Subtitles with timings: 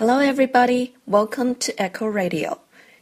[0.00, 0.92] Hello, everybody.
[1.06, 2.56] Welcome to Echo Radio.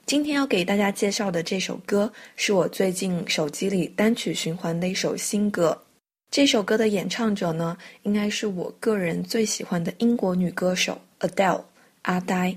[0.04, 5.80] 今天要给大家介绍的这首歌，是我最近手机里单曲循环的一首新歌。
[6.28, 11.62] 这首歌的演唱者呢，应该是我个人最喜欢的英国女歌手 Adele
[12.02, 12.52] 阿呆。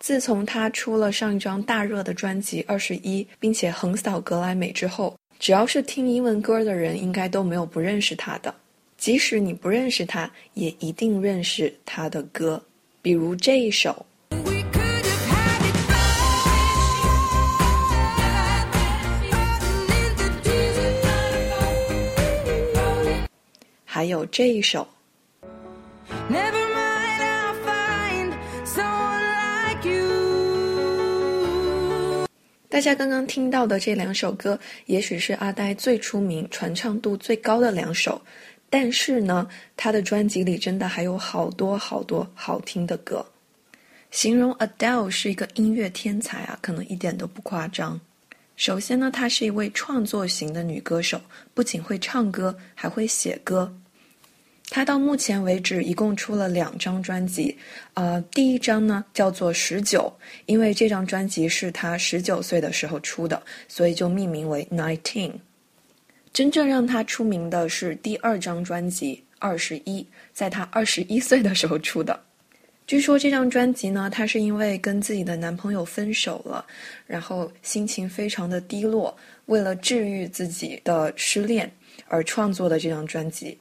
[0.00, 8.52] 自从她出了上一张大热的专辑《二十一》，并且横扫格莱美之后，只要是听英文歌的人，应该都没有不认识她的。
[8.98, 12.60] 即使你不认识她，也一定认识她的歌。
[13.02, 14.04] 比如这一首，
[23.86, 24.86] 还有这一首。
[32.68, 38.20] 大家刚刚听到的这两首歌，也许是阿呆最出名、传唱度最高的两首。
[38.70, 43.26] 但是呢，他的专辑里真的还有好多好多好听的歌。
[44.12, 48.00] 形容 Adele 是一个音乐天才啊，可能一点都不夸张。
[48.56, 51.20] 首先呢，她是一位创作型的女歌手，
[51.54, 53.72] 不仅会唱歌，还会写歌。
[54.68, 57.56] 她到目前为止一共出了两张专辑，
[57.94, 60.12] 呃，第一张呢叫做《十九》，
[60.46, 65.32] 因为这张专辑是她十九岁的时候出的，所以就命名为 Nineteen。
[66.32, 70.00] 真正让他出名的是第二张专辑《二十一》，
[70.32, 72.18] 在他二十一岁的时候出的。
[72.86, 76.64] 据说这张专辑呢，她是因为跟自己的男朋友分手了，
[77.06, 81.70] 然后心情非常的低落，为了治愈自己的失恋
[82.08, 83.56] 而创作的这张专辑。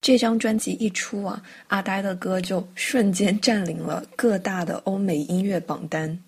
[0.00, 6.18] 这张专辑一出啊，阿呆的歌就瞬间占领了各大的欧美音乐榜单。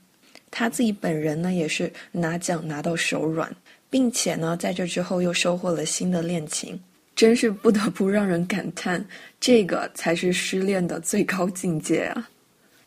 [0.49, 3.53] 他自己本人呢，也是拿奖拿到手软。
[3.91, 6.81] 并且呢，在这之后又收获了新的恋情，
[7.15, 9.05] 真是不得不让人感叹，
[9.39, 12.29] 这个才是失恋的最高境界啊！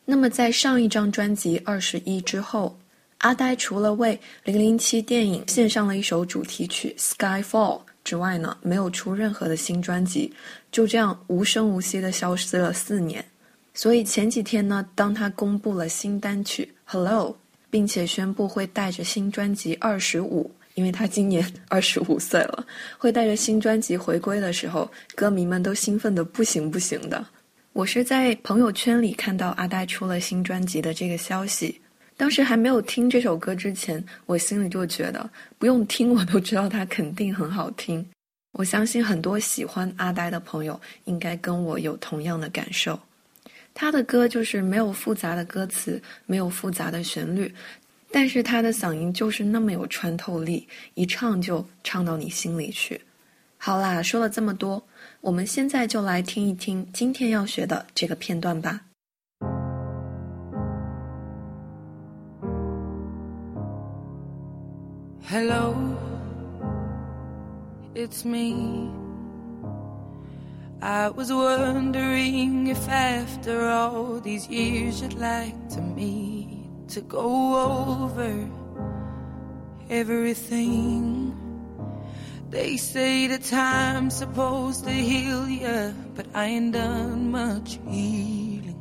[0.04, 2.78] 那么，在上一张专辑《二十一》之后，
[3.20, 10.34] 阿呆除了为《零零七》电影献上了一首主题曲《Skyfall》之外呢，没有出任何的新专辑，
[10.72, 13.24] 就这样无声无息的消失了四年。
[13.74, 17.32] 所以前几天呢，当他公布了新单曲《Hello》，
[17.70, 20.50] 并且宣布会带着新专辑《二十五》。
[20.78, 22.64] 因为他今年 二十五岁了，
[23.00, 27.26] 会带着新专辑回归的时候，歌迷们都兴奋的不行不行的。
[27.74, 31.82] 我是在朋友圈里看到阿呆出了新专辑的这个消息，
[32.16, 35.28] 当时还没有听这首歌之前，我心里就觉得
[35.58, 38.08] 不用听我都知道它肯定很好听。
[38.52, 43.00] 我相信很多喜欢阿呆的朋友应该跟我有同样的感受。
[43.74, 47.54] 他的歌就是没有复杂的歌词，没有复杂的旋律。
[48.12, 53.02] 但是他的嗓音就是那么有穿透力，一唱就唱到你心里去。
[53.58, 54.82] 好啦，说了这么多，
[55.22, 58.82] 我们现在就来听一听今天要学的这个片段吧。
[65.30, 65.76] Hello,
[67.94, 68.90] it's me.
[70.80, 76.37] I was wondering if after all these years you'd like to meet.
[76.89, 78.49] to go over
[79.89, 81.33] everything.
[82.51, 88.77] They say the time's supposed to heal you, but I ain't done much healing.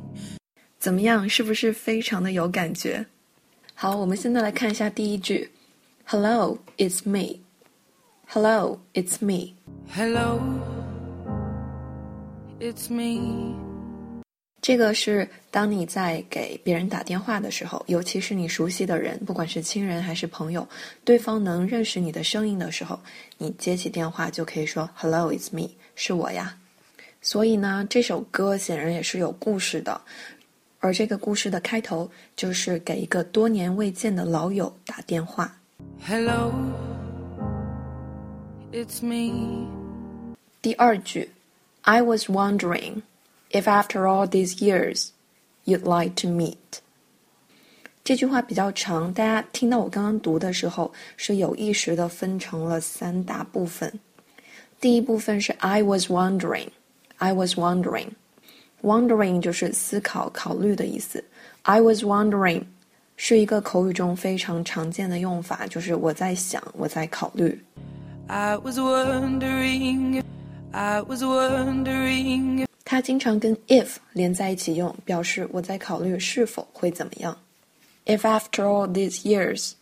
[0.78, 3.06] 怎么样，是不是非常的有感觉？
[3.74, 5.50] 好，我们现在来看一下第一句：
[6.04, 7.40] Hello, it's me.
[8.28, 9.54] Hello, it's me.
[9.94, 10.40] Hello,
[12.60, 13.65] it's me.
[14.59, 20.67] 这个是当你在给别人打电话的时候，尤其是你熟悉的人，不管是亲人还是朋友，
[21.05, 22.99] 对方能认识你的声音的时候，
[23.37, 26.57] 你接起电话就可以说 “Hello, it's me，是我呀。”
[27.21, 30.01] 所以呢，这首歌显然也是有故事的，
[30.79, 35.55] 而这个故事的开头就是给一个多年未见的老友打电话。
[36.05, 36.53] Hello,
[38.71, 39.67] it's me。
[40.61, 41.29] 第二句
[41.83, 43.01] ，I was wondering。
[43.50, 45.08] If after all these years,
[45.64, 46.56] you'd like to meet，
[48.02, 53.92] 这句话比较长，大家听到我刚刚读的时候是有意识的分成了三大部分。
[54.80, 61.22] 第一部分是 I was wondering，I was wondering，wondering 就是思考、考虑的意思。
[61.62, 62.64] I was wondering
[63.16, 67.62] 是一个口语中非常常见的用法，就是我在想，我在考虑。
[68.26, 70.22] I was wondering,
[70.72, 72.65] I was wondering.
[72.89, 77.37] 它经常跟 if 连在一起用，表示我在考虑是否会怎么样。
[78.05, 79.73] If after all these years，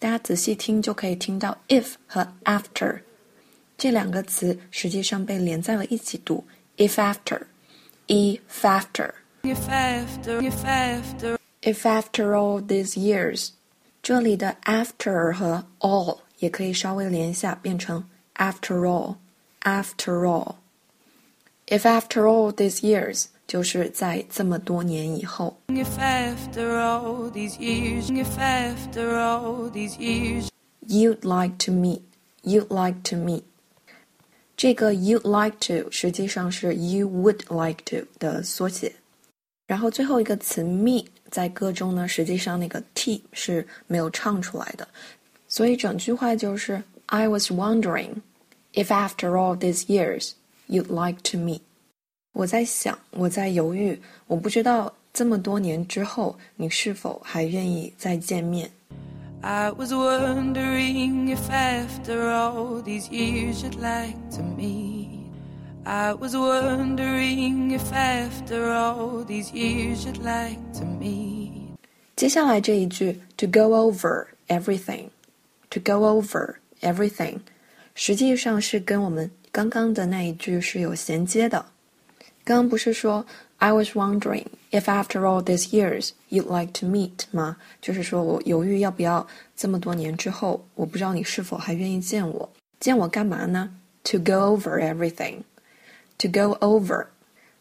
[0.00, 2.98] 大家仔细听就可以听到 if 和 after
[3.78, 6.44] 这两个词实际上被连在了一起读。
[6.76, 9.12] If after，if after。
[9.44, 13.50] If after, if after, If after all these years，
[14.02, 19.14] 这里的 after 和 all 也可以稍微连一下，变成 after all。
[19.60, 20.56] After all,
[21.67, 25.57] if after all these years，就是在这么多年以后。
[25.67, 30.47] if after all these years, if after all these years,
[30.87, 32.01] You'd like to meet,
[32.43, 33.43] you'd like to meet。
[34.57, 38.93] 这个 you'd like to 实际上是 you would like to 的缩写。
[39.67, 44.85] 然后最后一个词 meet 在歌中呢，实际上那个 t 是没有唱出来的，
[45.47, 48.15] 所以整句话就是 I was wondering
[48.73, 50.31] if after all these years
[50.67, 51.61] you'd like to meet。
[52.33, 58.71] 我在想，我在犹豫，我不知道这么多年之后你是否还愿意再见面。
[59.41, 65.07] I was wondering if after all these years you'd like to meet.
[65.83, 71.75] I was wondering if after all these years you'd like to meet.
[72.15, 77.39] 接下来这一句 to go over everything，to go over everything，
[77.95, 81.64] 实际上是跟我们 刚刚的那一句是有衔接的。
[82.44, 83.24] 刚刚不是说
[83.56, 87.56] I was wondering if after all these years you'd like to meet 吗？
[87.80, 89.26] 就是说我犹豫要不要
[89.56, 92.46] 这么多年之后，我不知道你是否还愿意见我。
[92.80, 93.74] 见我干嘛呢
[94.04, 97.06] ？To go over everything，to go over。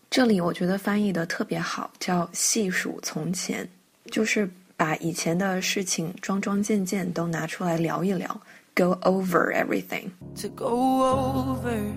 [0.10, 3.66] 这里我觉得翻译的特别好，叫细数从前，
[4.12, 8.42] 就是把以前的事情桩桩件件都拿出来聊一聊
[8.75, 10.13] ，go over everything。
[10.37, 11.95] To go over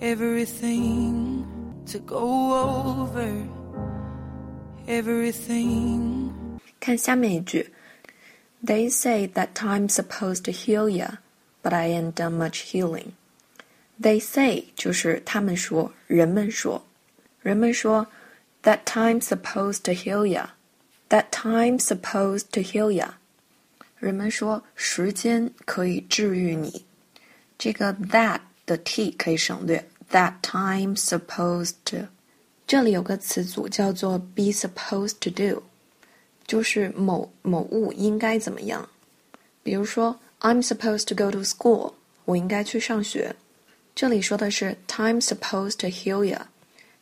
[0.00, 1.44] everything.
[1.86, 3.46] To go over
[4.86, 6.30] everything.
[6.80, 7.70] 看下面一句，
[8.64, 11.18] They say that time's supposed to heal ya,
[11.62, 13.12] but I ain't done much healing.
[14.00, 16.82] They say 就是他们说，人们说，
[17.42, 18.06] 人们说，
[18.62, 20.48] that time's supposed to heal ya,
[21.10, 23.14] that time's supposed to heal ya。
[23.99, 26.85] 人们说时间可以治愈你，
[27.57, 32.07] 这个 that 的 t 可以省略，that time supposed，to。
[32.65, 35.61] 这里有个词组叫做 be supposed to do。
[36.47, 38.89] 就是某某物应该怎么样。
[39.61, 41.93] 比如说，I'm supposed to go to school，
[42.25, 43.35] 我应该去上学。
[43.93, 46.39] 这里说的是 time supposed to heal you，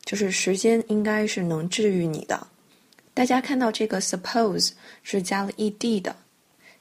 [0.03, 2.47] 就是时间应该是能治愈你的。
[3.13, 4.71] 大家看到这个 suppose
[5.01, 6.15] 是加了 ed 的，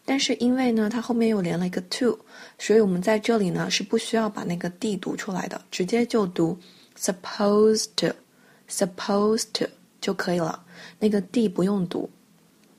[0.05, 2.17] 但是因为呢它后面又连了一个 to，
[2.57, 6.57] 所以我们在这里呢是不需要把那个 d 读出来的，直接就读
[6.99, 9.65] supposed to，supposed to
[9.99, 10.63] 就可以了，
[10.99, 12.09] 那个 d 不用读。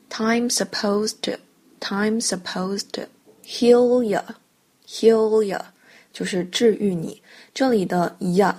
[0.08, 1.38] Time supposed to,
[1.80, 3.02] time supposed to
[3.44, 4.22] heal ya,
[4.86, 5.60] heal ya，
[6.12, 7.22] 就是治愈你。
[7.54, 8.54] 这里的 ya,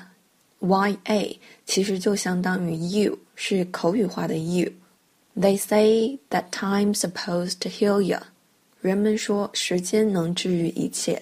[0.59, 8.19] y a 其实就相当于 you，是口语化的 you。They say that time supposed to heal ya。
[8.80, 11.20] 人们说时间能治愈一切。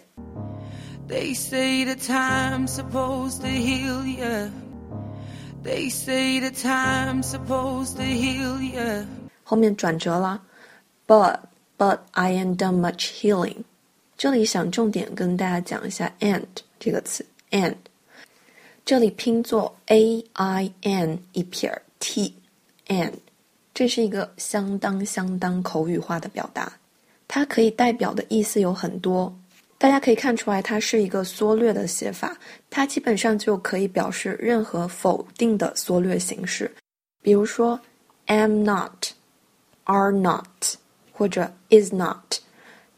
[1.08, 4.50] They say that time's supposed to heal ya.
[5.62, 9.06] They say that time's supposed to heal ya.
[9.42, 10.42] 后面转折了
[11.06, 11.38] ，but
[11.78, 13.64] but I ain't done much healing。
[14.18, 16.44] 这里想重点跟大家讲一下 and
[16.78, 17.74] 这个词，and
[18.84, 23.12] 这里拼作 a i n 一撇 t，and
[23.72, 26.72] 这是一个相当相当口语化的表达，
[27.28, 29.34] 它可以代表的意思有很多。
[29.78, 32.36] 大家可以看出来，它是一个缩略的写法，
[32.70, 36.70] 它基本上就可以表示任何否定的缩略形式，
[37.22, 37.80] 比如说
[38.26, 39.08] am not。
[39.88, 40.74] are not
[41.12, 42.40] 或者 is not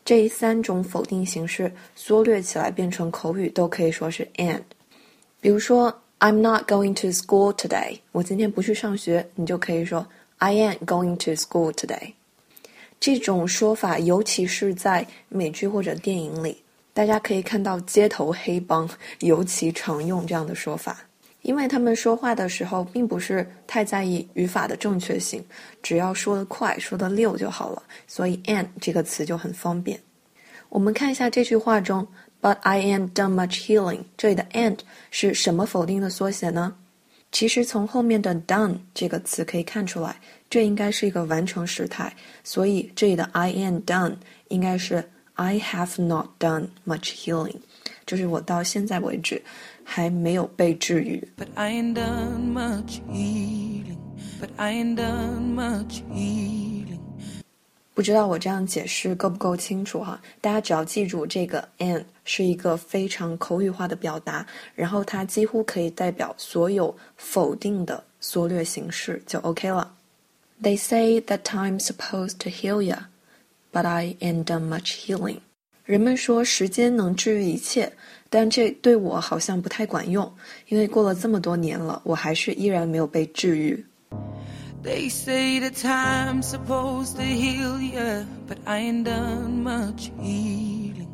[0.06, 4.62] 这三种否定形式缩略起来变成口语都可以说是 and。
[5.38, 10.06] 比如说 I'm not going to school today，我今天不去上学，你就可以说
[10.38, 12.14] I am going to school today。
[13.00, 16.56] 这种说法尤其是在美剧或者电影里，
[16.92, 18.88] 大家可以看到街头黑帮
[19.20, 20.98] 尤其常用这样的说法。
[21.42, 25.42] 因为他们说话的时候并不是太在意语法的正确性，
[25.80, 29.98] 只要说得快、说得溜就好了，所以 "and" 这个词就很方便。
[30.68, 32.06] 我们看一下这句话中
[32.42, 34.78] ，"But I am done much healing" 这里的 "and"
[35.12, 36.74] 是什么否定的缩写呢？
[37.30, 40.16] 其实从后面的 "done" 这个词可以看出来，
[40.50, 44.16] 这应该是一个完成时态，所以这里的 "I ain't done"
[44.48, 47.56] 应该是 "I have not done much healing"，
[48.06, 49.42] 就是我到现在为止。
[49.90, 51.26] 还没有被治愈。
[51.38, 53.96] But I ain't done much healing.
[54.38, 56.98] But I ain't done much healing.
[57.94, 60.20] 不知道我这样解释够不够清楚哈？
[60.42, 69.90] 大家只要记住这个 "and" 是一个非常口语化的表达，然后它几乎可以代表所有否定的缩略形式就 OK 了。
[70.61, 73.07] They say that time's supposed to heal ya,
[73.71, 75.41] but I ain't done much healing.
[75.85, 77.91] 人们说时间能治愈一切，
[78.29, 80.33] 但这对我好像不太管用，
[80.69, 83.85] 因为过了这么多年了，我还是依然没有被治愈。
[84.81, 91.07] They say that time's supposed to heal ya, but I ain't done much healing.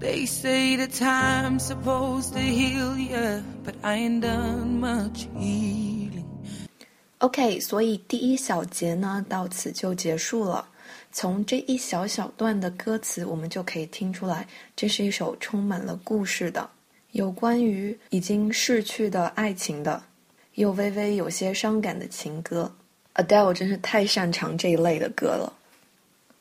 [0.00, 5.95] They say that time's supposed to heal ya, but I ain't done much healing.
[7.19, 10.67] OK，所以第一小节呢到此就结束了。
[11.11, 16.69] 从这一小小段的歌词，我们就可以听出来，这是一首充满了故事的，
[17.13, 20.03] 有关于已经逝去的爱情的，
[20.53, 22.71] 又微微有些伤感的情歌。
[23.15, 25.51] Adele 真是太擅长这一类的歌了。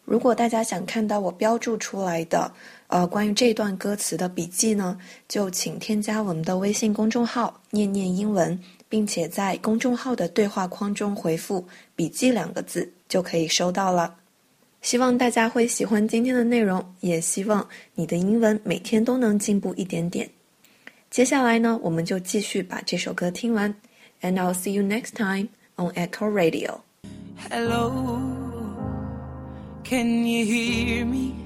[0.05, 2.53] 如果大家想看到我标注出来的，
[2.89, 4.97] 呃，关于这段歌词的笔记呢，
[5.29, 11.67] 就请添加我们的微信公众号“念念英文”，并且在公众号的对话框中回复
[11.97, 14.15] “笔记”两个字，就可以收到了。
[14.83, 17.67] 希望大家会喜欢今天的内容，也希望
[17.97, 20.31] 你的英文每天都能进步一点点。
[21.11, 23.75] 接下来呢，我们就继续把这首歌听完。
[24.23, 26.81] And I'll see you next time on Echo Radio.
[27.51, 28.21] Hello,
[29.85, 31.46] can you hear me?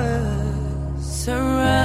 [1.23, 1.80] surround